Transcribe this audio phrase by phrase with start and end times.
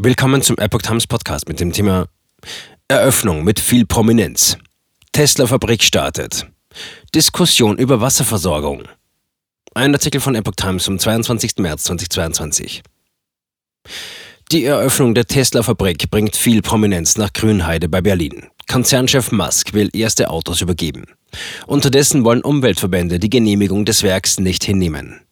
[0.00, 2.06] Willkommen zum Epoch Times Podcast mit dem Thema
[2.86, 4.56] Eröffnung mit viel Prominenz.
[5.10, 6.46] Tesla-Fabrik startet.
[7.16, 8.84] Diskussion über Wasserversorgung.
[9.74, 11.56] Ein Artikel von Epoch Times vom 22.
[11.58, 12.84] März 2022.
[14.52, 18.46] Die Eröffnung der Tesla-Fabrik bringt viel Prominenz nach Grünheide bei Berlin.
[18.70, 21.06] Konzernchef Musk will erste Autos übergeben.
[21.66, 25.22] Unterdessen wollen Umweltverbände die Genehmigung des Werks nicht hinnehmen.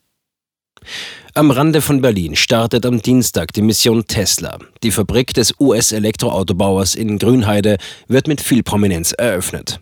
[1.35, 4.59] Am Rande von Berlin startet am Dienstag die Mission Tesla.
[4.83, 7.77] Die Fabrik des US-Elektroautobauers in Grünheide
[8.09, 9.81] wird mit viel Prominenz eröffnet.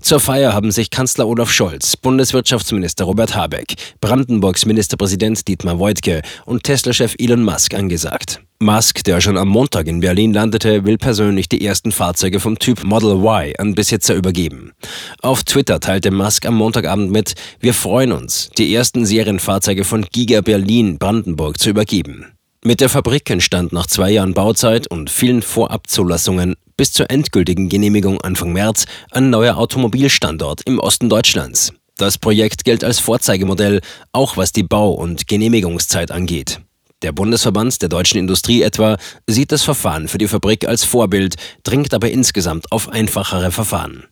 [0.00, 6.64] Zur Feier haben sich Kanzler Olaf Scholz, Bundeswirtschaftsminister Robert Habeck, Brandenburgs Ministerpräsident Dietmar Woidke und
[6.64, 8.43] Tesla-Chef Elon Musk angesagt.
[8.60, 12.82] Musk, der schon am Montag in Berlin landete, will persönlich die ersten Fahrzeuge vom Typ
[12.84, 14.72] Model Y an Besitzer übergeben.
[15.20, 20.40] Auf Twitter teilte Musk am Montagabend mit, wir freuen uns, die ersten Serienfahrzeuge von Giga
[20.40, 22.32] Berlin Brandenburg zu übergeben.
[22.64, 28.20] Mit der Fabrik entstand nach zwei Jahren Bauzeit und vielen Vorabzulassungen bis zur endgültigen Genehmigung
[28.22, 31.74] Anfang März ein neuer Automobilstandort im Osten Deutschlands.
[31.98, 33.80] Das Projekt gilt als Vorzeigemodell,
[34.12, 36.60] auch was die Bau- und Genehmigungszeit angeht.
[37.04, 41.92] Der Bundesverband der deutschen Industrie etwa sieht das Verfahren für die Fabrik als Vorbild, dringt
[41.92, 44.04] aber insgesamt auf einfachere Verfahren.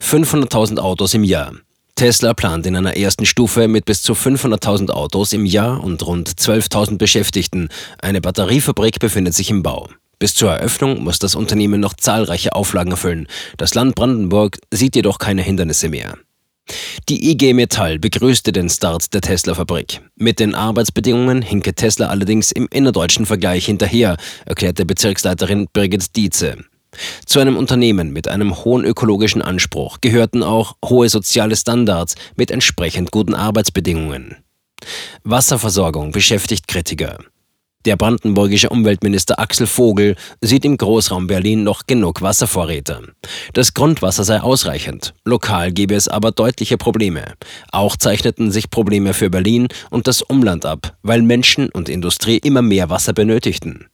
[0.00, 1.52] 500.000 Autos im Jahr.
[1.96, 6.30] Tesla plant in einer ersten Stufe mit bis zu 500.000 Autos im Jahr und rund
[6.30, 7.70] 12.000 Beschäftigten.
[7.98, 9.88] Eine Batteriefabrik befindet sich im Bau.
[10.20, 13.26] Bis zur Eröffnung muss das Unternehmen noch zahlreiche Auflagen erfüllen.
[13.56, 16.16] Das Land Brandenburg sieht jedoch keine Hindernisse mehr.
[17.10, 20.00] Die IG Metall begrüßte den Start der Tesla-Fabrik.
[20.14, 26.58] Mit den Arbeitsbedingungen hinke Tesla allerdings im innerdeutschen Vergleich hinterher, erklärte Bezirksleiterin Birgit Dietze.
[27.26, 33.10] Zu einem Unternehmen mit einem hohen ökologischen Anspruch gehörten auch hohe soziale Standards mit entsprechend
[33.10, 34.36] guten Arbeitsbedingungen.
[35.24, 37.18] Wasserversorgung beschäftigt Kritiker.
[37.86, 43.00] Der brandenburgische Umweltminister Axel Vogel sieht im Großraum Berlin noch genug Wasservorräte.
[43.54, 47.34] Das Grundwasser sei ausreichend, lokal gebe es aber deutliche Probleme.
[47.72, 52.62] Auch zeichneten sich Probleme für Berlin und das Umland ab, weil Menschen und Industrie immer
[52.62, 53.89] mehr Wasser benötigten.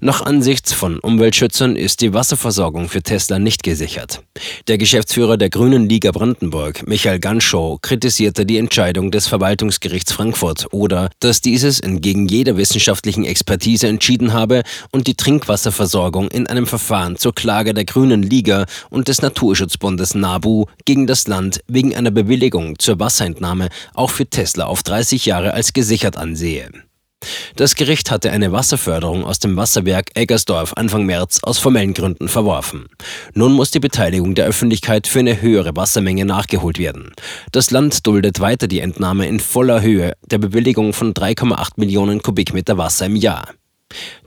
[0.00, 4.22] Nach Ansicht von Umweltschützern ist die Wasserversorgung für Tesla nicht gesichert.
[4.68, 11.10] Der Geschäftsführer der Grünen Liga Brandenburg, Michael Ganschow, kritisierte die Entscheidung des Verwaltungsgerichts Frankfurt oder
[11.20, 17.34] dass dieses entgegen jeder wissenschaftlichen Expertise entschieden habe und die Trinkwasserversorgung in einem Verfahren zur
[17.34, 22.98] Klage der Grünen Liga und des Naturschutzbundes NABU gegen das Land wegen einer Bewilligung zur
[23.00, 26.70] Wasserentnahme auch für Tesla auf 30 Jahre als gesichert ansehe.
[27.56, 32.86] Das Gericht hatte eine Wasserförderung aus dem Wasserwerk Eggersdorf Anfang März aus formellen Gründen verworfen.
[33.32, 37.12] Nun muss die Beteiligung der Öffentlichkeit für eine höhere Wassermenge nachgeholt werden.
[37.52, 42.76] Das Land duldet weiter die Entnahme in voller Höhe der Bewilligung von 3,8 Millionen Kubikmeter
[42.76, 43.48] Wasser im Jahr.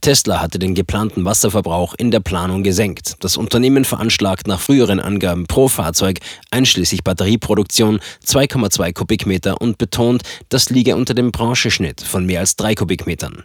[0.01, 3.15] Tesla hatte den geplanten Wasserverbrauch in der Planung gesenkt.
[3.21, 6.19] Das Unternehmen veranschlagt nach früheren Angaben pro Fahrzeug
[6.51, 12.75] einschließlich Batterieproduktion 2,2 Kubikmeter und betont, das liege unter dem Branchenschnitt von mehr als 3
[12.75, 13.43] Kubikmetern.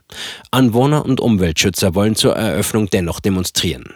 [0.51, 3.95] Anwohner und Umweltschützer wollen zur Eröffnung dennoch demonstrieren.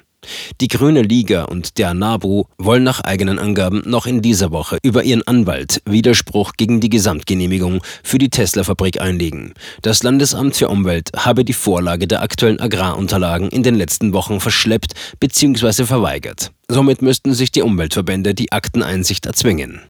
[0.61, 5.05] Die Grüne Liga und der NABU wollen nach eigenen Angaben noch in dieser Woche über
[5.05, 9.55] ihren Anwalt Widerspruch gegen die Gesamtgenehmigung für die Tesla-Fabrik einlegen.
[9.83, 14.95] Das Landesamt für Umwelt habe die Vorlage der aktuellen Agrarunterlagen in den letzten Wochen verschleppt
[15.21, 15.85] bzw.
[15.85, 16.53] verweigert.
[16.69, 19.81] Somit müssten sich die Umweltverbände die Akteneinsicht erzwingen.